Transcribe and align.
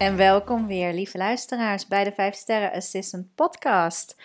En 0.00 0.16
welkom 0.16 0.66
weer, 0.66 0.92
lieve 0.92 1.18
luisteraars, 1.18 1.86
bij 1.86 2.04
de 2.04 2.12
5 2.12 2.34
Sterren 2.34 2.72
Assistant 2.72 3.34
Podcast. 3.34 4.16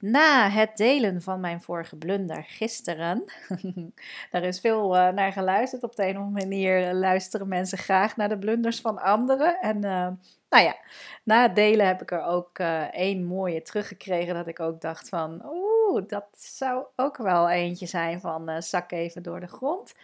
Na 0.00 0.50
het 0.50 0.76
delen 0.76 1.22
van 1.22 1.40
mijn 1.40 1.62
vorige 1.62 1.96
blunder 1.96 2.44
gisteren, 2.44 3.24
daar 4.30 4.42
is 4.42 4.60
veel 4.60 4.96
uh, 4.96 5.08
naar 5.08 5.32
geluisterd. 5.32 5.82
Op 5.82 5.96
de 5.96 6.06
een 6.06 6.18
of 6.18 6.22
andere 6.22 6.46
manier 6.46 6.92
luisteren 6.92 7.48
mensen 7.48 7.78
graag 7.78 8.16
naar 8.16 8.28
de 8.28 8.38
blunders 8.38 8.80
van 8.80 8.98
anderen. 8.98 9.60
En 9.60 9.76
uh, 9.76 10.08
nou 10.48 10.64
ja, 10.64 10.76
na 11.22 11.42
het 11.42 11.56
delen 11.56 11.86
heb 11.86 12.02
ik 12.02 12.10
er 12.10 12.22
ook 12.22 12.58
uh, 12.58 12.82
één 12.82 13.24
mooie 13.24 13.62
teruggekregen 13.62 14.34
dat 14.34 14.46
ik 14.46 14.60
ook 14.60 14.80
dacht 14.80 15.08
van, 15.08 15.42
oeh, 15.44 16.02
dat 16.08 16.26
zou 16.32 16.84
ook 16.96 17.16
wel 17.16 17.50
eentje 17.50 17.86
zijn 17.86 18.20
van 18.20 18.62
zak 18.62 18.92
even 18.92 19.22
door 19.22 19.40
de 19.40 19.48
grond. 19.48 19.94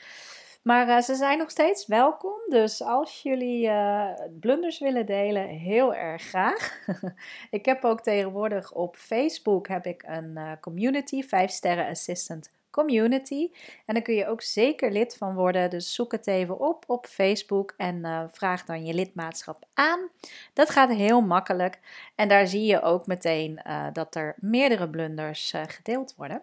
Maar 0.63 0.89
uh, 0.89 1.01
ze 1.01 1.15
zijn 1.15 1.39
nog 1.39 1.51
steeds 1.51 1.87
welkom. 1.87 2.39
Dus 2.49 2.83
als 2.83 3.23
jullie 3.23 3.67
uh, 3.67 4.11
blunders 4.41 4.79
willen 4.79 5.07
delen, 5.07 5.49
heel 5.49 5.95
erg 5.95 6.23
graag. 6.23 6.81
ik 7.51 7.65
heb 7.65 7.85
ook 7.85 8.01
tegenwoordig 8.01 8.73
op 8.73 8.97
Facebook 8.97 9.69
heb 9.69 9.87
ik 9.87 10.03
een 10.07 10.31
uh, 10.35 10.53
community, 10.61 11.23
5 11.23 11.51
sterren 11.51 11.89
assistant 11.89 12.51
community. 12.71 13.51
En 13.87 13.95
daar 13.95 14.03
kun 14.03 14.15
je 14.15 14.27
ook 14.27 14.43
zeker 14.43 14.93
lid 14.93 15.17
van 15.17 15.35
worden. 15.35 15.71
Dus 15.71 15.95
zoek 15.95 16.13
het 16.13 16.27
even 16.27 16.61
op 16.61 16.85
op 16.87 17.07
Facebook 17.07 17.75
en 17.77 18.29
vraag 18.33 18.65
dan 18.65 18.85
je 18.85 18.95
lidmaatschap 18.95 19.65
aan. 19.75 20.09
Dat 20.53 20.71
gaat 20.71 20.91
heel 20.91 21.21
makkelijk. 21.21 21.79
En 22.15 22.29
daar 22.29 22.47
zie 22.47 22.65
je 22.65 22.83
ook 22.83 23.07
meteen 23.07 23.61
dat 23.93 24.15
er 24.15 24.35
meerdere 24.39 24.89
blunders 24.91 25.55
gedeeld 25.67 26.15
worden. 26.17 26.43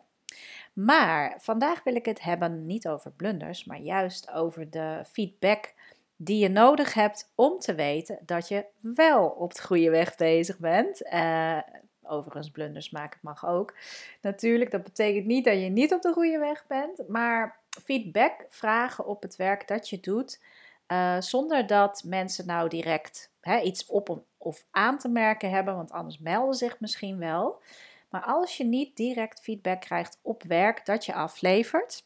Maar 0.77 1.35
vandaag 1.39 1.83
wil 1.83 1.95
ik 1.95 2.05
het 2.05 2.21
hebben 2.21 2.65
niet 2.65 2.87
over 2.87 3.11
blunders, 3.11 3.65
maar 3.65 3.79
juist 3.79 4.31
over 4.31 4.69
de 4.69 5.03
feedback 5.11 5.73
die 6.15 6.39
je 6.39 6.49
nodig 6.49 6.93
hebt 6.93 7.31
om 7.35 7.59
te 7.59 7.75
weten 7.75 8.19
dat 8.25 8.47
je 8.47 8.65
wel 8.79 9.27
op 9.27 9.53
de 9.53 9.61
goede 9.61 9.89
weg 9.89 10.15
bezig 10.15 10.57
bent. 10.57 11.01
Uh, 11.13 11.57
overigens, 12.03 12.51
blunders 12.51 12.89
maken 12.89 13.19
mag 13.21 13.47
ook. 13.47 13.75
Natuurlijk, 14.21 14.71
dat 14.71 14.83
betekent 14.83 15.25
niet 15.25 15.45
dat 15.45 15.61
je 15.61 15.69
niet 15.69 15.93
op 15.93 16.01
de 16.01 16.13
goede 16.13 16.39
weg 16.39 16.67
bent, 16.67 17.07
maar 17.07 17.59
feedback 17.83 18.45
vragen 18.49 19.05
op 19.05 19.21
het 19.21 19.35
werk 19.35 19.67
dat 19.67 19.89
je 19.89 19.99
doet, 19.99 20.41
uh, 20.87 21.21
zonder 21.21 21.67
dat 21.67 22.03
mensen 22.05 22.45
nou 22.45 22.69
direct 22.69 23.31
hè, 23.41 23.59
iets 23.59 23.85
op 23.85 24.23
of 24.37 24.65
aan 24.71 24.97
te 24.97 25.09
merken 25.09 25.49
hebben, 25.49 25.75
want 25.75 25.91
anders 25.91 26.19
melden 26.19 26.55
zich 26.55 26.79
misschien 26.79 27.17
wel. 27.17 27.61
Maar 28.09 28.21
als 28.21 28.57
je 28.57 28.63
niet 28.63 28.95
direct 28.95 29.39
feedback 29.39 29.81
krijgt 29.81 30.19
op 30.21 30.43
werk 30.43 30.85
dat 30.85 31.05
je 31.05 31.13
aflevert, 31.13 32.05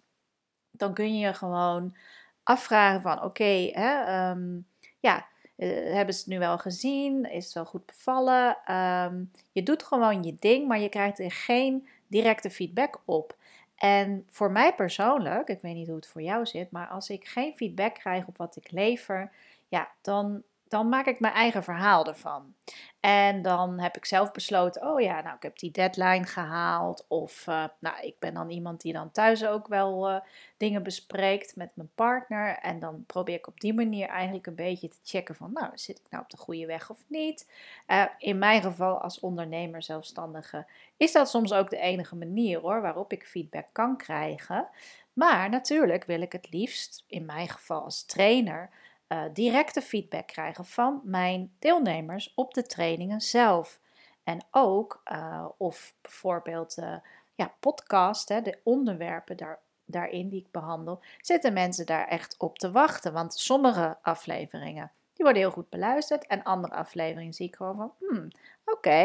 dan 0.72 0.94
kun 0.94 1.18
je 1.18 1.26
je 1.26 1.34
gewoon 1.34 1.96
afvragen 2.44 3.02
van 3.02 3.24
oké, 3.24 3.70
ehm, 3.74 4.60
ja, 5.00 5.26
uh, 5.58 5.94
hebben 5.94 6.14
ze 6.14 6.20
het 6.20 6.30
nu 6.30 6.40
wel 6.40 6.58
gezien? 6.58 7.32
Is 7.32 7.46
het 7.46 7.54
wel 7.54 7.66
goed 7.66 7.86
bevallen? 7.86 8.58
Um, 8.76 9.32
je 9.52 9.64
doet 9.64 9.84
gewoon 9.84 10.24
je 10.24 10.36
ding, 10.40 10.68
maar 10.68 10.80
je 10.80 10.90
krijgt 10.90 11.20
er 11.20 11.32
geen 11.32 11.88
directe 12.08 12.50
feedback 12.50 13.02
op. 13.06 13.36
En 13.76 14.26
voor 14.30 14.52
mij 14.52 14.76
persoonlijk, 14.76 15.48
ik 15.48 15.62
weet 15.62 15.76
niet 15.76 15.88
hoe 15.88 15.96
het 15.96 16.08
voor 16.08 16.22
jou 16.22 16.46
zit, 16.46 16.72
maar 16.72 16.88
als 16.88 17.10
ik 17.10 17.28
geen 17.28 17.54
feedback 17.56 17.94
krijg 17.94 18.28
op 18.28 18.38
wat 18.38 18.56
ik 18.56 18.72
lever, 18.72 19.32
ja, 19.68 19.92
dan 20.02 20.44
dan 20.72 20.90
maak 20.90 21.06
ik 21.06 21.20
mijn 21.20 21.34
eigen 21.34 21.64
verhaal 21.64 22.06
ervan. 22.06 22.54
En 23.00 23.42
dan 23.42 23.80
heb 23.80 23.98
ik 23.98 24.06
zelf 24.06 24.32
besloten, 24.32 24.88
oh 24.88 25.02
ja, 25.02 25.22
nou 25.22 25.36
ik 25.36 25.44
heb 25.44 25.60
die 25.60 25.72
deadline 25.72 26.26
gehaald. 26.26 27.06
Of 27.08 27.48
uh, 27.48 27.66
nou, 27.80 28.02
ik 28.02 28.16
ben 28.20 28.34
dan 28.34 28.50
iemand 28.50 28.82
die 28.82 28.94
dan 28.94 29.12
thuis 29.12 29.46
ook 29.46 29.68
wel 29.68 30.10
uh, 30.10 30.20
dingen 30.58 30.84
bespreekt 30.84 31.56
met 31.56 31.70
mijn 31.74 31.92
partner. 31.96 32.58
En 32.58 32.80
dan 32.80 33.04
probeer 33.08 33.36
ik 33.36 33.48
op 33.48 33.60
die 33.60 33.74
manier 33.74 34.08
eigenlijk 34.08 34.48
een 34.48 34.56
beetje 34.56 34.88
te 34.88 35.00
checken 35.04 35.36
van, 35.36 35.52
nou 35.54 35.72
zit 35.74 36.00
ik 36.00 36.06
nou 36.10 36.24
op 36.24 36.30
de 36.30 36.38
goede 36.38 36.66
weg 36.66 36.90
of 36.90 37.04
niet. 37.08 37.52
Uh, 37.88 38.06
in 38.18 38.38
mijn 38.38 38.62
geval 38.62 39.02
als 39.02 39.20
ondernemer, 39.20 39.84
zelfstandige, 39.84 40.68
is 40.98 41.12
dat 41.12 41.30
soms 41.30 41.54
ook 41.54 41.70
de 41.70 41.78
enige 41.78 42.16
manier 42.16 42.60
hoor, 42.60 42.82
waarop 42.82 43.12
ik 43.12 43.28
feedback 43.28 43.68
kan 43.72 43.98
krijgen. 43.98 44.68
Maar 45.14 45.50
natuurlijk 45.50 46.04
wil 46.04 46.22
ik 46.22 46.32
het 46.32 46.52
liefst, 46.52 47.04
in 47.08 47.26
mijn 47.26 47.50
geval 47.50 47.84
als 47.84 48.06
trainer, 48.06 48.70
uh, 49.12 49.24
directe 49.34 49.82
feedback 49.82 50.28
krijgen 50.28 50.66
van 50.66 51.02
mijn 51.04 51.56
deelnemers 51.60 52.34
op 52.36 52.54
de 52.54 52.66
trainingen 52.66 53.22
zelf. 53.22 53.80
En 54.24 54.46
ook 54.52 55.02
uh, 55.12 55.46
of 55.58 55.94
bijvoorbeeld 56.02 56.78
uh, 56.78 56.96
ja, 57.36 57.54
podcast, 57.60 58.30
hè, 58.30 58.42
de 58.42 58.58
onderwerpen 58.64 59.38
daar, 59.38 59.60
daarin 59.86 60.30
die 60.30 60.40
ik 60.40 60.52
behandel, 60.52 61.00
zitten 61.22 61.54
mensen 61.54 61.86
daar 61.86 62.08
echt 62.08 62.36
op 62.38 62.58
te 62.58 62.72
wachten. 62.72 63.14
Want 63.14 63.34
sommige 63.34 63.98
afleveringen 64.02 64.92
die 65.14 65.26
worden 65.26 65.42
heel 65.42 65.52
goed 65.52 65.70
beluisterd 65.70 66.28
en 66.28 66.44
andere 66.44 66.74
afleveringen 66.74 67.34
zie 67.34 67.48
ik 67.48 67.56
gewoon 67.56 67.76
van, 67.76 67.94
hmm, 68.00 68.28
oké, 68.66 69.04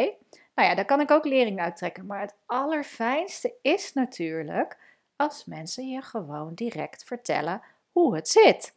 nou 0.55 0.69
ja, 0.69 0.75
daar 0.75 0.84
kan 0.84 1.00
ik 1.00 1.11
ook 1.11 1.25
lering 1.25 1.61
uit 1.61 1.77
trekken. 1.77 2.06
Maar 2.06 2.21
het 2.21 2.34
allerfijnste 2.47 3.53
is 3.62 3.93
natuurlijk 3.93 4.78
als 5.17 5.44
mensen 5.44 5.88
je 5.88 6.03
gewoon 6.03 6.55
direct 6.55 7.05
vertellen 7.05 7.62
hoe 7.93 8.15
het 8.15 8.28
zit. 8.28 8.75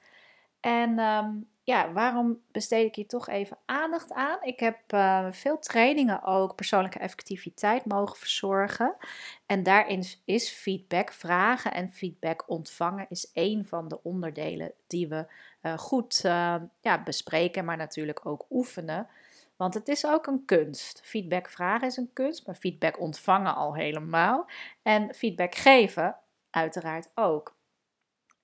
En 0.59 0.99
ehm, 0.99 1.31
ja, 1.69 1.91
waarom 1.91 2.41
besteed 2.51 2.87
ik 2.87 2.95
hier 2.95 3.07
toch 3.07 3.27
even 3.27 3.57
aandacht 3.65 4.13
aan? 4.13 4.37
Ik 4.41 4.59
heb 4.59 4.77
uh, 4.93 5.27
veel 5.31 5.59
trainingen 5.59 6.23
ook 6.23 6.55
persoonlijke 6.55 6.99
effectiviteit 6.99 7.85
mogen 7.85 8.17
verzorgen. 8.17 8.95
En 9.45 9.63
daarin 9.63 10.03
is 10.25 10.49
feedback 10.49 11.11
vragen 11.11 11.73
en 11.73 11.89
feedback 11.89 12.43
ontvangen 12.47 13.05
is 13.09 13.31
één 13.31 13.65
van 13.65 13.87
de 13.87 14.03
onderdelen 14.03 14.73
die 14.87 15.07
we 15.07 15.25
uh, 15.61 15.77
goed 15.77 16.21
uh, 16.25 16.55
ja, 16.81 17.03
bespreken, 17.03 17.65
maar 17.65 17.77
natuurlijk 17.77 18.25
ook 18.25 18.45
oefenen. 18.49 19.07
Want 19.55 19.73
het 19.73 19.87
is 19.87 20.05
ook 20.05 20.27
een 20.27 20.45
kunst. 20.45 21.01
Feedback 21.03 21.49
vragen 21.49 21.87
is 21.87 21.97
een 21.97 22.13
kunst, 22.13 22.45
maar 22.45 22.55
feedback 22.55 22.99
ontvangen 22.99 23.55
al 23.55 23.75
helemaal. 23.75 24.49
En 24.81 25.13
feedback 25.13 25.55
geven 25.55 26.15
uiteraard 26.49 27.09
ook. 27.15 27.57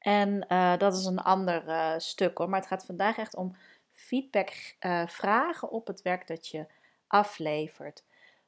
En 0.05 0.45
uh, 0.49 0.77
dat 0.77 0.93
is 0.93 1.05
een 1.05 1.19
ander 1.19 1.67
uh, 1.67 1.93
stuk 1.97 2.37
hoor. 2.37 2.49
Maar 2.49 2.59
het 2.59 2.69
gaat 2.69 2.85
vandaag 2.85 3.17
echt 3.17 3.35
om 3.35 3.55
feedback 3.91 4.75
uh, 4.79 5.07
vragen 5.07 5.71
op 5.71 5.87
het 5.87 6.01
werk 6.01 6.27
dat 6.27 6.47
je 6.47 6.65
aflevert. 7.07 8.03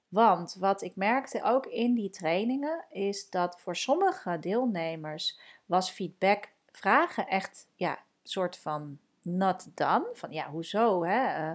Want 0.07 0.55
wat 0.59 0.81
ik 0.81 0.95
merkte 0.95 1.43
ook 1.43 1.65
in 1.65 1.93
die 1.93 2.09
trainingen 2.09 2.85
is 2.89 3.29
dat 3.29 3.59
voor 3.59 3.75
sommige 3.75 4.39
deelnemers 4.39 5.39
was 5.65 5.89
feedback 5.89 6.49
vragen 6.71 7.27
echt 7.27 7.67
ja, 7.75 7.99
soort 8.23 8.57
van 8.57 8.97
not 9.21 9.77
done. 9.77 10.09
Van 10.13 10.31
ja, 10.31 10.49
hoezo? 10.49 11.03
Hè? 11.03 11.51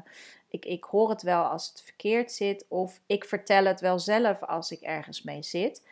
ik, 0.49 0.65
ik 0.65 0.85
hoor 0.85 1.11
het 1.11 1.23
wel 1.23 1.43
als 1.43 1.69
het 1.69 1.83
verkeerd 1.83 2.33
zit 2.33 2.65
of 2.69 3.01
ik 3.07 3.25
vertel 3.25 3.65
het 3.65 3.81
wel 3.81 3.99
zelf 3.99 4.43
als 4.43 4.71
ik 4.71 4.81
ergens 4.81 5.23
mee 5.23 5.43
zit. 5.43 5.83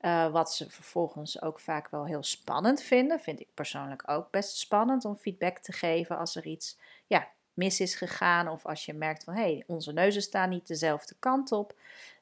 Uh, 0.00 0.30
wat 0.30 0.54
ze 0.54 0.70
vervolgens 0.70 1.42
ook 1.42 1.60
vaak 1.60 1.88
wel 1.90 2.04
heel 2.06 2.22
spannend 2.22 2.82
vinden. 2.82 3.20
Vind 3.20 3.40
ik 3.40 3.48
persoonlijk 3.54 4.02
ook 4.06 4.30
best 4.30 4.56
spannend 4.56 5.04
om 5.04 5.16
feedback 5.16 5.58
te 5.58 5.72
geven 5.72 6.18
als 6.18 6.36
er 6.36 6.46
iets 6.46 6.78
ja, 7.06 7.28
mis 7.54 7.80
is 7.80 7.94
gegaan. 7.94 8.48
Of 8.48 8.66
als 8.66 8.84
je 8.84 8.94
merkt 8.94 9.24
van 9.24 9.34
hé, 9.34 9.40
hey, 9.40 9.64
onze 9.66 9.92
neuzen 9.92 10.22
staan 10.22 10.48
niet 10.48 10.66
dezelfde 10.66 11.14
kant 11.18 11.52
op. 11.52 11.74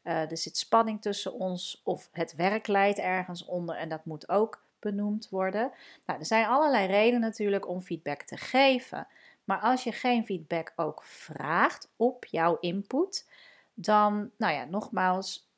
Uh, 0.04 0.30
er 0.30 0.36
zit 0.36 0.56
spanning 0.56 1.02
tussen 1.02 1.32
ons. 1.32 1.80
Of 1.84 2.08
het 2.12 2.34
werk 2.34 2.66
leidt 2.66 2.98
ergens 2.98 3.44
onder 3.44 3.76
en 3.76 3.88
dat 3.88 4.04
moet 4.04 4.28
ook 4.28 4.64
benoemd 4.78 5.28
worden. 5.28 5.72
Nou, 6.06 6.18
er 6.18 6.26
zijn 6.26 6.46
allerlei 6.46 6.86
redenen 6.86 7.20
natuurlijk 7.20 7.68
om 7.68 7.80
feedback 7.80 8.22
te 8.22 8.36
geven. 8.36 9.06
Maar 9.44 9.58
als 9.58 9.84
je 9.84 9.92
geen 9.92 10.24
feedback 10.24 10.72
ook 10.76 11.02
vraagt 11.02 11.88
op 11.96 12.24
jouw 12.24 12.56
input, 12.60 13.28
dan, 13.74 14.30
nou 14.36 14.54
ja, 14.54 14.64
nogmaals, 14.64 15.48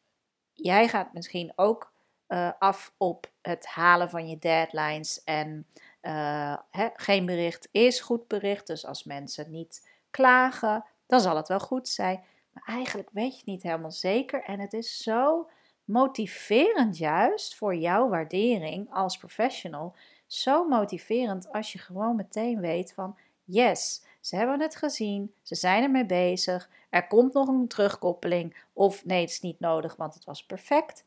jij 0.52 0.88
gaat 0.88 1.12
misschien 1.12 1.52
ook 1.56 1.92
uh, 2.28 2.50
af 2.58 2.92
op 2.96 3.30
het 3.42 3.66
halen 3.66 4.10
van 4.10 4.28
je 4.28 4.38
deadlines. 4.38 5.24
En 5.24 5.66
uh, 6.02 6.56
geen 6.94 7.26
bericht 7.26 7.68
is 7.72 8.00
goed 8.00 8.28
bericht. 8.28 8.66
Dus 8.66 8.86
als 8.86 9.04
mensen 9.04 9.50
niet 9.50 9.88
klagen, 10.10 10.84
dan 11.06 11.20
zal 11.20 11.36
het 11.36 11.48
wel 11.48 11.60
goed 11.60 11.88
zijn. 11.88 12.24
Maar 12.52 12.62
eigenlijk 12.66 13.08
weet 13.12 13.30
je 13.30 13.36
het 13.36 13.46
niet 13.46 13.62
helemaal 13.62 13.92
zeker. 13.92 14.42
En 14.42 14.60
het 14.60 14.72
is 14.72 14.96
zo 14.96 15.48
motiverend 15.84 16.98
juist 16.98 17.54
voor 17.56 17.74
jouw 17.76 18.08
waardering 18.08 18.92
als 18.92 19.18
professional. 19.18 19.94
Zo 20.26 20.68
motiverend 20.68 21.52
als 21.52 21.72
je 21.72 21.78
gewoon 21.78 22.16
meteen 22.16 22.60
weet 22.60 22.92
van 22.92 23.16
yes, 23.44 24.02
ze 24.20 24.36
hebben 24.36 24.60
het 24.60 24.76
gezien, 24.76 25.34
ze 25.42 25.54
zijn 25.54 25.82
ermee 25.82 26.06
bezig, 26.06 26.70
er 26.90 27.06
komt 27.06 27.32
nog 27.32 27.48
een 27.48 27.68
terugkoppeling 27.68 28.56
of 28.72 29.04
nee, 29.04 29.20
het 29.20 29.30
is 29.30 29.40
niet 29.40 29.60
nodig, 29.60 29.96
want 29.96 30.14
het 30.14 30.24
was 30.24 30.46
perfect. 30.46 31.04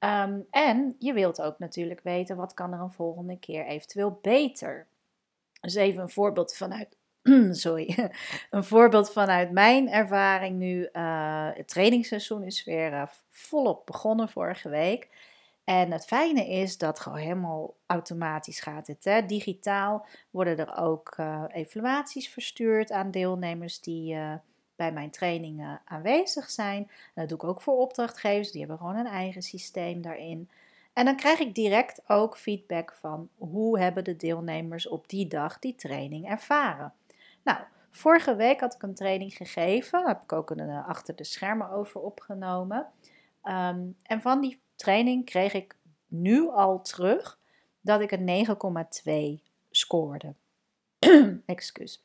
Um, 0.00 0.46
en 0.50 0.96
je 0.98 1.12
wilt 1.12 1.42
ook 1.42 1.58
natuurlijk 1.58 2.00
weten 2.02 2.36
wat 2.36 2.54
kan 2.54 2.72
er 2.72 2.80
een 2.80 2.92
volgende 2.92 3.38
keer 3.38 3.66
eventueel 3.66 4.18
beter. 4.22 4.86
Dus 5.60 5.74
even 5.74 6.02
een 6.02 6.08
voorbeeld 6.08 6.56
vanuit, 6.56 6.96
sorry, 7.50 8.10
een 8.50 8.64
voorbeeld 8.64 9.12
vanuit 9.12 9.50
mijn 9.50 9.88
ervaring 9.90 10.58
nu. 10.58 10.88
Uh, 10.92 11.48
het 11.54 11.68
trainingsseizoen 11.68 12.42
is 12.42 12.64
weer 12.64 12.92
uh, 12.92 13.02
volop 13.28 13.86
begonnen 13.86 14.28
vorige 14.28 14.68
week. 14.68 15.08
En 15.64 15.92
het 15.92 16.04
fijne 16.04 16.48
is 16.48 16.78
dat 16.78 17.00
gewoon 17.00 17.18
helemaal 17.18 17.74
automatisch 17.86 18.60
gaat 18.60 18.86
het. 18.86 19.04
Hè? 19.04 19.26
Digitaal 19.26 20.06
worden 20.30 20.58
er 20.58 20.76
ook 20.76 21.14
uh, 21.20 21.44
evaluaties 21.48 22.28
verstuurd 22.28 22.92
aan 22.92 23.10
deelnemers 23.10 23.80
die 23.80 24.16
bij 24.76 24.92
mijn 24.92 25.10
trainingen 25.10 25.80
aanwezig 25.84 26.50
zijn. 26.50 26.90
Dat 27.14 27.28
doe 27.28 27.38
ik 27.38 27.44
ook 27.44 27.60
voor 27.60 27.76
opdrachtgevers, 27.78 28.50
die 28.50 28.60
hebben 28.60 28.78
gewoon 28.78 28.96
een 28.96 29.06
eigen 29.06 29.42
systeem 29.42 30.02
daarin. 30.02 30.50
En 30.92 31.04
dan 31.04 31.16
krijg 31.16 31.38
ik 31.38 31.54
direct 31.54 32.02
ook 32.06 32.38
feedback 32.38 32.92
van 32.92 33.28
hoe 33.38 33.78
hebben 33.78 34.04
de 34.04 34.16
deelnemers 34.16 34.88
op 34.88 35.08
die 35.08 35.26
dag 35.26 35.58
die 35.58 35.74
training 35.74 36.28
ervaren. 36.28 36.92
Nou, 37.42 37.58
vorige 37.90 38.36
week 38.36 38.60
had 38.60 38.74
ik 38.74 38.82
een 38.82 38.94
training 38.94 39.34
gegeven, 39.34 39.98
daar 39.98 40.08
heb 40.08 40.22
ik 40.22 40.32
ook 40.32 40.50
een 40.50 40.68
uh, 40.68 40.88
achter 40.88 41.16
de 41.16 41.24
schermen 41.24 41.70
over 41.70 42.00
opgenomen. 42.00 42.86
Ehm, 43.42 43.80
en 44.02 44.20
van 44.20 44.40
die 44.40 44.60
training 44.76 45.24
kreeg 45.24 45.52
ik 45.52 45.76
nu 46.06 46.48
al 46.48 46.82
terug 46.82 47.38
dat 47.80 48.00
ik 48.00 48.10
een 48.10 48.46
9,2 49.38 49.42
scoorde. 49.70 50.34
Excuus. 51.46 52.04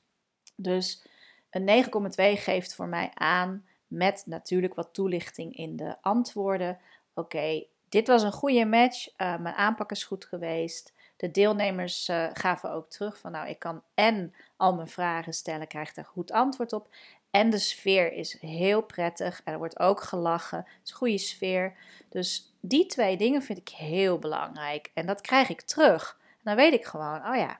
Dus 0.55 1.05
een 1.51 1.85
9,2 1.85 2.41
geeft 2.41 2.75
voor 2.75 2.87
mij 2.87 3.11
aan, 3.13 3.65
met 3.87 4.23
natuurlijk 4.25 4.73
wat 4.73 4.93
toelichting 4.93 5.55
in 5.55 5.75
de 5.75 5.95
antwoorden. 6.01 6.79
Oké, 7.13 7.63
dit 7.89 8.07
was 8.07 8.23
een 8.23 8.31
goede 8.31 8.65
match. 8.65 9.07
Uh, 9.07 9.37
mijn 9.37 9.55
aanpak 9.55 9.91
is 9.91 10.03
goed 10.03 10.25
geweest. 10.25 10.93
De 11.17 11.31
deelnemers 11.31 12.09
uh, 12.09 12.27
gaven 12.33 12.71
ook 12.71 12.89
terug 12.89 13.17
van 13.17 13.31
nou, 13.31 13.49
ik 13.49 13.59
kan 13.59 13.83
en 13.93 14.33
al 14.57 14.75
mijn 14.75 14.87
vragen 14.87 15.33
stellen, 15.33 15.67
krijg 15.67 15.95
er 15.95 16.05
goed 16.05 16.31
antwoord 16.31 16.73
op. 16.73 16.89
En 17.31 17.49
de 17.49 17.57
sfeer 17.57 18.13
is 18.13 18.41
heel 18.41 18.81
prettig. 18.81 19.41
Er 19.45 19.57
wordt 19.57 19.79
ook 19.79 20.01
gelachen. 20.01 20.57
Het 20.57 20.67
is 20.83 20.91
een 20.91 20.97
goede 20.97 21.17
sfeer. 21.17 21.73
Dus 22.09 22.53
die 22.59 22.85
twee 22.85 23.17
dingen 23.17 23.41
vind 23.41 23.57
ik 23.57 23.69
heel 23.69 24.19
belangrijk. 24.19 24.91
En 24.93 25.05
dat 25.05 25.21
krijg 25.21 25.49
ik 25.49 25.61
terug. 25.61 26.19
En 26.21 26.41
dan 26.43 26.55
weet 26.55 26.73
ik 26.73 26.85
gewoon, 26.85 27.27
oh 27.27 27.35
ja, 27.35 27.59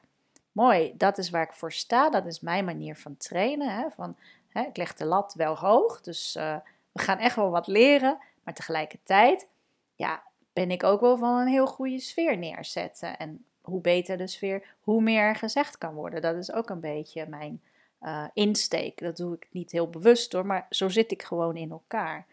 mooi, 0.52 0.94
dat 0.98 1.18
is 1.18 1.30
waar 1.30 1.44
ik 1.44 1.54
voor 1.54 1.72
sta. 1.72 2.10
Dat 2.10 2.26
is 2.26 2.40
mijn 2.40 2.66
manier 2.66 2.96
van 2.96 3.18
trainen. 3.18 3.76
Hè? 3.76 3.90
Van, 3.90 4.16
hè, 4.48 4.62
ik 4.62 4.78
leg 4.78 4.94
de 4.94 5.06
lat 5.06 5.34
wel 5.34 5.58
hoog, 5.58 6.02
dus 6.02 6.36
uh, 6.36 6.56
we 6.92 7.02
gaan 7.02 7.18
echt 7.18 7.36
wel 7.36 7.50
wat 7.50 7.68
leren. 7.68 8.18
Maar 8.44 8.54
tegelijkertijd, 8.54 9.48
ja, 9.96 10.24
ben 10.54 10.72
ik 10.72 10.84
ook 10.84 11.02
wel 11.02 11.18
van 11.18 11.40
een 11.40 11.48
heel 11.48 11.68
goede 11.68 12.00
sfeer 12.00 12.38
neerzetten. 12.38 13.18
En 13.18 13.46
hoe 13.62 13.82
beter 13.82 14.18
de 14.18 14.28
sfeer, 14.28 14.76
hoe 14.82 15.02
meer 15.02 15.36
gezegd 15.36 15.78
kan 15.78 15.94
worden. 15.94 16.22
Dat 16.22 16.36
is 16.36 16.52
ook 16.52 16.70
een 16.70 16.80
beetje 16.80 17.28
mijn 17.28 17.62
uh, 18.02 18.26
insteek. 18.34 19.00
Dat 19.00 19.18
doe 19.18 19.36
ik 19.36 19.48
niet 19.52 19.72
heel 19.72 19.90
bewust 19.90 20.32
hoor, 20.32 20.46
maar 20.46 20.66
zo 20.70 20.90
zit 20.90 21.12
ik 21.12 21.24
gewoon 21.24 21.56
in 21.56 21.72
elkaar. 21.72 22.26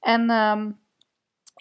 En 0.00 0.30
um, 0.30 0.80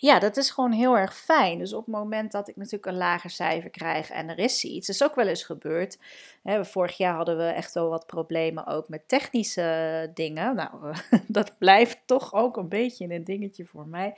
ja, 0.01 0.19
dat 0.19 0.37
is 0.37 0.49
gewoon 0.49 0.71
heel 0.71 0.97
erg 0.97 1.17
fijn. 1.17 1.57
Dus 1.57 1.73
op 1.73 1.85
het 1.85 1.95
moment 1.95 2.31
dat 2.31 2.47
ik 2.47 2.55
natuurlijk 2.55 2.85
een 2.85 2.97
lager 2.97 3.29
cijfer 3.29 3.69
krijg 3.69 4.09
en 4.09 4.29
er 4.29 4.39
is 4.39 4.63
iets, 4.63 4.89
is 4.89 5.03
ook 5.03 5.15
wel 5.15 5.27
eens 5.27 5.43
gebeurd. 5.43 5.99
Hè, 6.43 6.65
vorig 6.65 6.97
jaar 6.97 7.15
hadden 7.15 7.37
we 7.37 7.43
echt 7.43 7.73
wel 7.73 7.89
wat 7.89 8.05
problemen 8.05 8.67
ook 8.67 8.89
met 8.89 9.07
technische 9.07 10.11
dingen. 10.13 10.55
Nou, 10.55 10.95
dat 11.27 11.57
blijft 11.57 11.99
toch 12.05 12.33
ook 12.33 12.57
een 12.57 12.69
beetje 12.69 13.13
een 13.13 13.23
dingetje 13.23 13.65
voor 13.65 13.87
mij. 13.87 14.17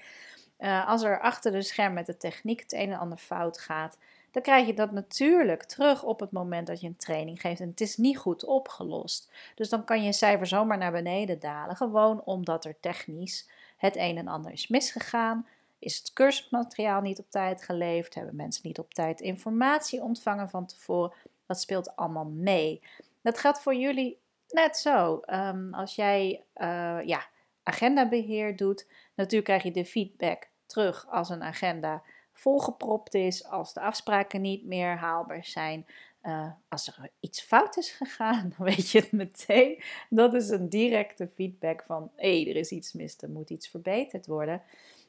Uh, 0.60 0.88
als 0.88 1.04
er 1.04 1.22
achter 1.22 1.52
de 1.52 1.62
scherm 1.62 1.94
met 1.94 2.06
de 2.06 2.18
techniek 2.18 2.60
het 2.60 2.74
een 2.74 2.92
en 2.92 3.00
ander 3.00 3.18
fout 3.18 3.60
gaat, 3.60 3.98
dan 4.32 4.42
krijg 4.42 4.68
je 4.68 4.74
dat 4.74 4.92
natuurlijk 4.92 5.64
terug 5.64 6.04
op 6.04 6.20
het 6.20 6.32
moment 6.32 6.68
dat 6.68 6.82
je 6.82 6.88
een 6.88 6.98
training 6.98 7.42
geeft 7.42 7.60
en 7.60 7.70
het 7.70 7.82
is 7.82 7.98
niet 7.98 8.18
goed 8.18 8.46
opgelost. 8.46 9.32
Dus 9.56 9.70
dan 9.70 9.84
kan 9.84 10.04
je 10.04 10.14
cijfer 10.14 10.48
zomaar 10.48 10.78
naar 10.78 10.92
beneden 10.92 11.40
dalen, 11.40 11.76
gewoon 11.76 12.22
omdat 12.24 12.66
er 12.66 12.80
technisch 12.80 13.50
het 13.78 13.96
een 13.98 14.18
en 14.18 14.28
ander 14.28 14.52
is 14.52 14.68
misgegaan. 14.68 15.48
Is 15.84 15.98
het 15.98 16.14
cursmateriaal 16.14 17.02
niet 17.02 17.20
op 17.20 17.30
tijd 17.30 17.64
geleverd? 17.64 18.16
Hebben 18.16 18.36
mensen 18.36 18.68
niet 18.68 18.80
op 18.80 18.94
tijd 18.94 19.22
informatie 19.22 20.02
ontvangen 20.02 20.50
van 20.50 20.66
tevoren? 20.66 21.14
Dat 21.46 21.60
speelt 21.60 21.96
allemaal 21.96 22.26
mee. 22.26 22.82
Dat 23.22 23.38
gaat 23.38 23.62
voor 23.62 23.76
jullie 23.76 24.20
net 24.48 24.78
zo. 24.78 25.22
Um, 25.26 25.74
als 25.74 25.96
jij 25.96 26.44
uh, 26.56 27.00
ja, 27.06 27.28
agendabeheer 27.64 28.56
doet, 28.56 28.88
natuurlijk 29.16 29.46
krijg 29.46 29.64
je 29.64 29.72
de 29.72 29.86
feedback 29.86 30.50
terug 30.66 31.08
als 31.10 31.30
een 31.30 31.44
agenda 31.44 32.04
volgepropt 32.34 33.14
is, 33.14 33.46
als 33.46 33.74
de 33.74 33.80
afspraken 33.80 34.42
niet 34.42 34.66
meer 34.66 34.98
haalbaar 34.98 35.46
zijn. 35.46 35.86
Uh, 36.24 36.52
als 36.70 36.88
er 36.88 37.10
iets 37.20 37.42
fout 37.42 37.78
is 37.78 37.92
gegaan, 37.92 38.50
dan 38.58 38.68
weet 38.68 38.90
je 38.90 39.00
het 39.00 39.12
meteen. 39.12 39.84
Dat 40.10 40.34
is 40.34 40.50
een 40.50 40.70
directe 40.70 41.28
feedback 41.28 41.84
van 41.86 42.12
hé, 42.16 42.42
hey, 42.42 42.50
er 42.50 42.56
is 42.56 42.72
iets 42.72 42.94
mis, 42.94 43.22
er 43.22 43.30
moet 43.30 43.50
iets 43.50 43.68
verbeterd 43.68 44.26
worden. 44.26 44.62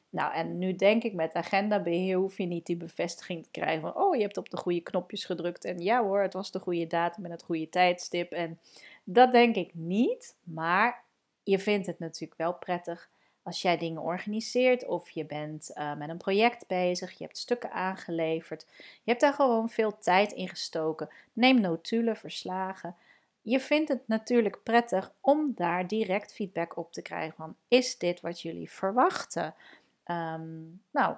Nou, 0.09 0.33
en 0.33 0.57
nu 0.57 0.75
denk 0.75 1.03
ik 1.03 1.13
met 1.13 1.33
agendabeheer 1.33 2.17
hoef 2.17 2.37
je 2.37 2.45
niet 2.45 2.65
die 2.65 2.77
bevestiging 2.77 3.43
te 3.43 3.51
krijgen 3.51 3.81
van, 3.81 3.95
oh, 3.95 4.15
je 4.15 4.21
hebt 4.21 4.37
op 4.37 4.49
de 4.49 4.57
goede 4.57 4.81
knopjes 4.81 5.25
gedrukt 5.25 5.65
en 5.65 5.79
ja 5.79 6.03
hoor, 6.03 6.21
het 6.21 6.33
was 6.33 6.51
de 6.51 6.59
goede 6.59 6.87
datum 6.87 7.25
en 7.25 7.31
het 7.31 7.43
goede 7.43 7.69
tijdstip. 7.69 8.31
En 8.31 8.59
dat 9.03 9.31
denk 9.31 9.55
ik 9.55 9.73
niet, 9.73 10.35
maar 10.43 11.03
je 11.43 11.59
vindt 11.59 11.87
het 11.87 11.99
natuurlijk 11.99 12.39
wel 12.39 12.53
prettig 12.53 13.09
als 13.45 13.61
jij 13.61 13.77
dingen 13.77 14.01
organiseert 14.01 14.85
of 14.85 15.09
je 15.09 15.25
bent 15.25 15.71
uh, 15.75 15.95
met 15.95 16.09
een 16.09 16.17
project 16.17 16.67
bezig, 16.67 17.11
je 17.11 17.23
hebt 17.23 17.37
stukken 17.37 17.71
aangeleverd, 17.71 18.65
je 18.77 19.11
hebt 19.11 19.21
daar 19.21 19.33
gewoon 19.33 19.69
veel 19.69 19.97
tijd 19.97 20.31
in 20.31 20.49
gestoken. 20.49 21.09
Neem 21.33 21.61
notulen, 21.61 22.15
verslagen. 22.15 22.95
Je 23.41 23.59
vindt 23.59 23.89
het 23.89 24.07
natuurlijk 24.07 24.63
prettig 24.63 25.11
om 25.21 25.51
daar 25.55 25.87
direct 25.87 26.33
feedback 26.33 26.77
op 26.77 26.93
te 26.93 27.01
krijgen 27.01 27.35
van 27.35 27.55
is 27.67 27.97
dit 27.97 28.21
wat 28.21 28.41
jullie 28.41 28.71
verwachten? 28.71 29.55
Um, 30.11 30.81
nou, 30.91 31.15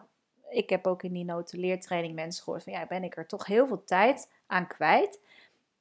ik 0.50 0.70
heb 0.70 0.88
ook 0.88 1.04
in 1.04 1.14
die 1.14 1.26
notuleertraining 1.26 2.16
mensen 2.16 2.44
gehoord 2.44 2.64
van 2.64 2.74
ja, 2.74 2.86
ben 2.86 3.04
ik 3.04 3.18
er 3.18 3.28
toch 3.28 3.46
heel 3.46 3.68
veel 3.68 3.84
tijd 3.84 4.32
aan 4.48 4.68
kwijt. 4.68 5.20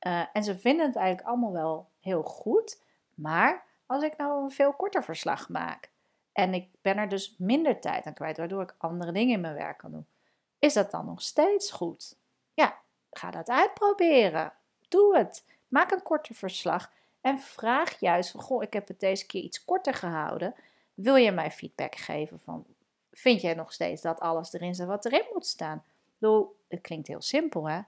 Uh, 0.07 0.27
en 0.33 0.45
ze 0.45 0.59
vinden 0.59 0.87
het 0.87 0.97
eigenlijk 0.97 1.29
allemaal 1.29 1.53
wel 1.53 1.89
heel 2.01 2.23
goed. 2.23 2.81
Maar 3.15 3.65
als 3.87 4.03
ik 4.03 4.17
nou 4.17 4.43
een 4.43 4.51
veel 4.51 4.73
korter 4.73 5.05
verslag 5.05 5.49
maak 5.49 5.91
en 6.33 6.55
ik 6.55 6.69
ben 6.81 6.97
er 6.97 7.09
dus 7.09 7.35
minder 7.39 7.81
tijd 7.81 8.07
aan 8.07 8.15
kwijt, 8.15 8.37
waardoor 8.37 8.63
ik 8.63 8.75
andere 8.79 9.13
dingen 9.13 9.35
in 9.35 9.41
mijn 9.41 9.55
werk 9.55 9.79
kan 9.79 9.91
doen, 9.91 10.07
is 10.59 10.73
dat 10.73 10.91
dan 10.91 11.07
nog 11.07 11.23
steeds 11.23 11.71
goed? 11.71 12.17
Ja, 12.55 12.79
ga 13.11 13.31
dat 13.31 13.49
uitproberen. 13.49 14.53
Doe 14.89 15.17
het. 15.17 15.45
Maak 15.69 15.91
een 15.91 16.03
korter 16.03 16.35
verslag 16.35 16.93
en 17.21 17.39
vraag 17.39 18.01
juist 18.01 18.31
van, 18.31 18.41
goh, 18.41 18.63
ik 18.63 18.73
heb 18.73 18.89
het 18.89 19.01
deze 19.01 19.27
keer 19.27 19.43
iets 19.43 19.65
korter 19.65 19.95
gehouden. 19.95 20.55
Wil 20.95 21.17
je 21.17 21.33
mij 21.33 21.51
feedback 21.51 21.95
geven 21.95 22.41
van 22.41 22.67
vind 23.19 23.41
jij 23.41 23.55
nog 23.55 23.73
steeds 23.73 24.03
dat 24.03 24.21
alles 24.21 24.53
erin 24.53 24.75
zit 24.75 24.87
wat 24.87 25.05
erin 25.05 25.25
moet 25.33 25.47
staan? 25.47 25.83
Ik 26.19 26.49
het 26.69 26.81
klinkt 26.81 27.09
heel 27.09 27.23
simpel, 27.23 27.69
hè? 27.69 27.81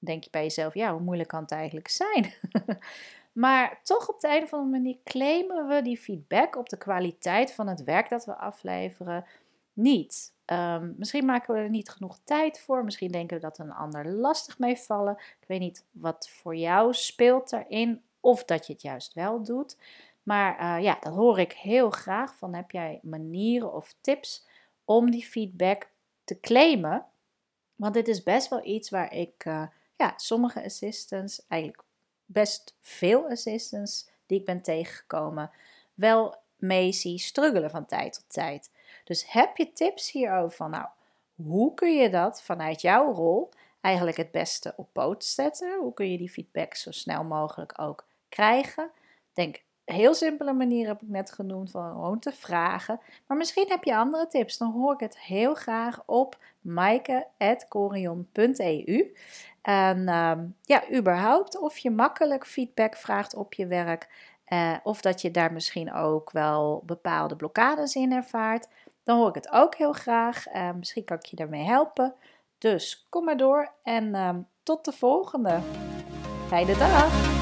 denk 0.00 0.24
je 0.24 0.30
bij 0.30 0.42
jezelf, 0.42 0.74
ja, 0.74 0.92
hoe 0.92 1.00
moeilijk 1.00 1.28
kan 1.28 1.42
het 1.42 1.50
eigenlijk 1.50 1.88
zijn? 1.88 2.34
maar 3.32 3.80
toch 3.82 4.08
op 4.08 4.20
de 4.20 4.28
een 4.28 4.42
of 4.42 4.52
andere 4.52 4.70
manier 4.70 4.96
claimen 5.04 5.68
we 5.68 5.82
die 5.82 5.98
feedback 5.98 6.56
op 6.56 6.68
de 6.68 6.76
kwaliteit 6.76 7.52
van 7.52 7.68
het 7.68 7.84
werk 7.84 8.08
dat 8.08 8.24
we 8.24 8.36
afleveren 8.36 9.24
niet. 9.72 10.32
Um, 10.46 10.94
misschien 10.98 11.24
maken 11.24 11.54
we 11.54 11.60
er 11.60 11.70
niet 11.70 11.90
genoeg 11.90 12.18
tijd 12.24 12.60
voor. 12.60 12.84
Misschien 12.84 13.10
denken 13.10 13.36
we 13.36 13.42
dat 13.42 13.58
een 13.58 13.72
ander 13.72 14.08
lastig 14.08 14.58
mee 14.58 14.76
vallen. 14.76 15.16
Ik 15.40 15.46
weet 15.46 15.60
niet 15.60 15.84
wat 15.90 16.28
voor 16.28 16.56
jou 16.56 16.94
speelt 16.94 17.50
daarin. 17.50 18.02
Of 18.20 18.44
dat 18.44 18.66
je 18.66 18.72
het 18.72 18.82
juist 18.82 19.14
wel 19.14 19.42
doet. 19.42 19.76
Maar 20.22 20.60
uh, 20.60 20.84
ja, 20.84 20.96
dat 21.00 21.14
hoor 21.14 21.38
ik 21.38 21.52
heel 21.52 21.90
graag. 21.90 22.36
Van 22.36 22.54
heb 22.54 22.70
jij 22.70 22.98
manieren 23.02 23.72
of 23.72 23.94
tips 24.00 24.46
om 24.90 25.10
die 25.10 25.24
feedback 25.24 25.90
te 26.24 26.40
claimen. 26.40 27.06
Want 27.76 27.94
dit 27.94 28.08
is 28.08 28.22
best 28.22 28.48
wel 28.48 28.64
iets 28.64 28.90
waar 28.90 29.14
ik, 29.14 29.44
uh, 29.44 29.66
ja, 29.96 30.12
sommige 30.16 30.64
assistants, 30.64 31.46
eigenlijk 31.48 31.82
best 32.24 32.76
veel 32.80 33.28
assistants 33.28 34.10
die 34.26 34.38
ik 34.38 34.44
ben 34.44 34.62
tegengekomen, 34.62 35.50
wel 35.94 36.36
mee 36.56 36.92
zie 36.92 37.18
struggelen 37.18 37.70
van 37.70 37.86
tijd 37.86 38.12
tot 38.12 38.24
tijd. 38.28 38.70
Dus 39.04 39.32
heb 39.32 39.56
je 39.56 39.72
tips 39.72 40.12
hierover 40.12 40.56
van, 40.56 40.70
nou, 40.70 40.86
hoe 41.34 41.74
kun 41.74 41.96
je 41.96 42.10
dat 42.10 42.42
vanuit 42.42 42.80
jouw 42.80 43.12
rol 43.12 43.50
eigenlijk 43.80 44.16
het 44.16 44.30
beste 44.30 44.74
op 44.76 44.88
poot 44.92 45.24
zetten? 45.24 45.78
Hoe 45.78 45.94
kun 45.94 46.10
je 46.10 46.18
die 46.18 46.30
feedback 46.30 46.74
zo 46.74 46.90
snel 46.90 47.24
mogelijk 47.24 47.80
ook 47.80 48.06
krijgen? 48.28 48.90
Denk 49.32 49.62
heel 49.84 50.14
simpele 50.14 50.52
manier 50.52 50.86
heb 50.86 51.02
ik 51.02 51.08
net 51.08 51.32
genoemd 51.32 51.70
van 51.70 51.90
gewoon 51.90 52.18
te 52.18 52.32
vragen. 52.32 53.00
Maar 53.26 53.36
misschien 53.36 53.68
heb 53.68 53.84
je 53.84 53.96
andere 53.96 54.26
tips. 54.26 54.58
Dan 54.58 54.72
hoor 54.72 54.92
ik 54.92 55.00
het 55.00 55.18
heel 55.18 55.54
graag 55.54 56.02
op 56.06 56.38
maaike.corion.eu. 56.60 59.14
En 59.62 60.08
ehm, 60.08 60.46
ja, 60.62 60.82
überhaupt 60.92 61.58
of 61.58 61.78
je 61.78 61.90
makkelijk 61.90 62.46
feedback 62.46 62.96
vraagt 62.96 63.34
op 63.34 63.54
je 63.54 63.66
werk. 63.66 64.28
Uh, 64.48 64.76
of 64.82 65.00
dat 65.00 65.20
je 65.20 65.30
daar 65.30 65.52
misschien 65.52 65.92
ook 65.92 66.30
wel 66.30 66.82
bepaalde 66.86 67.36
blokkades 67.36 67.94
in 67.94 68.12
ervaart. 68.12 68.68
Dan 69.02 69.18
hoor 69.18 69.28
ik 69.28 69.34
het 69.34 69.52
ook 69.52 69.74
heel 69.74 69.92
graag. 69.92 70.44
Misschien 70.76 71.04
kan 71.04 71.16
ik 71.16 71.24
je 71.24 71.36
daarmee 71.36 71.64
helpen. 71.64 72.14
Dus 72.60 73.06
kom 73.08 73.24
maar 73.24 73.36
door 73.36 73.72
en 73.82 74.14
uh, 74.14 74.30
tot 74.62 74.84
de 74.84 74.92
volgende. 74.92 75.60
Fijne 76.48 76.76
dag! 76.76 77.39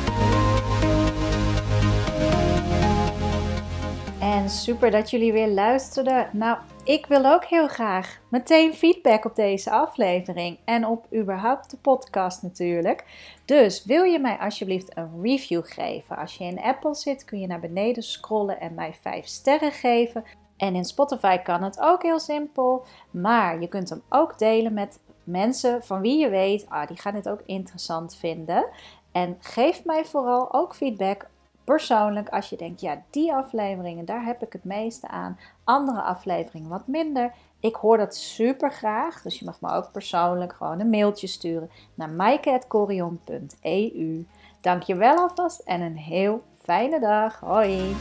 En 4.39 4.51
super 4.51 4.91
dat 4.91 5.11
jullie 5.11 5.33
weer 5.33 5.49
luisterden. 5.49 6.29
Nou, 6.33 6.59
ik 6.85 7.07
wil 7.07 7.25
ook 7.25 7.45
heel 7.45 7.69
graag 7.69 8.21
meteen 8.29 8.75
feedback 8.75 9.25
op 9.25 9.37
deze 9.37 9.71
aflevering 9.71 10.59
en 10.65 10.87
op 10.87 11.07
überhaupt 11.15 11.71
de 11.71 11.77
podcast 11.77 12.43
natuurlijk. 12.43 13.05
Dus 13.45 13.85
wil 13.85 14.03
je 14.03 14.19
mij 14.19 14.37
alsjeblieft 14.39 14.97
een 14.97 15.23
review 15.23 15.63
geven? 15.65 16.17
Als 16.17 16.37
je 16.37 16.45
in 16.45 16.61
Apple 16.61 16.95
zit, 16.95 17.25
kun 17.25 17.41
je 17.41 17.47
naar 17.47 17.61
beneden 17.61 18.03
scrollen 18.03 18.61
en 18.61 18.75
mij 18.75 18.95
5 19.01 19.27
sterren 19.27 19.73
geven. 19.73 20.25
En 20.57 20.75
in 20.75 20.85
Spotify 20.85 21.37
kan 21.37 21.63
het 21.63 21.81
ook 21.81 22.03
heel 22.03 22.21
simpel. 22.21 22.85
Maar 23.11 23.61
je 23.61 23.69
kunt 23.69 23.91
hem 23.91 24.03
ook 24.09 24.39
delen 24.39 24.75
met 24.75 25.01
mensen 25.25 25.83
van 25.83 26.01
wie 26.01 26.19
je 26.19 26.29
weet, 26.29 26.67
ah, 26.69 26.87
die 26.87 27.01
gaan 27.01 27.15
het 27.15 27.29
ook 27.29 27.43
interessant 27.47 28.17
vinden. 28.17 28.67
En 29.13 29.37
geef 29.41 29.85
mij 29.85 30.05
vooral 30.05 30.53
ook 30.55 30.75
feedback 30.75 31.27
persoonlijk 31.69 32.29
als 32.29 32.49
je 32.49 32.57
denkt, 32.57 32.81
ja, 32.81 33.03
die 33.11 33.35
afleveringen, 33.35 34.05
daar 34.05 34.25
heb 34.25 34.43
ik 34.43 34.53
het 34.53 34.65
meeste 34.65 35.09
aan. 35.09 35.39
Andere 35.65 36.03
afleveringen 36.03 36.69
wat 36.69 36.87
minder. 36.87 37.33
Ik 37.61 37.75
hoor 37.75 37.97
dat 37.97 38.17
super 38.17 38.73
graag. 38.73 39.23
Dus 39.23 39.39
je 39.39 39.45
mag 39.45 39.61
me 39.61 39.71
ook 39.71 39.93
persoonlijk 39.93 40.53
gewoon 40.53 40.81
een 40.81 40.91
mailtje 40.91 41.27
sturen 41.27 41.71
naar 41.95 42.11
maaike.corion.eu. 42.11 44.27
Dank 44.61 44.83
je 44.83 44.97
wel 44.97 45.17
alvast 45.17 45.61
en 45.61 45.81
een 45.81 45.97
heel 45.97 46.43
fijne 46.63 47.01
dag. 47.01 47.41
Hoi! 47.41 47.97